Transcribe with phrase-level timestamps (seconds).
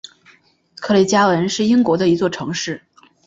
[0.77, 2.81] 克雷加文是英国的一座城市。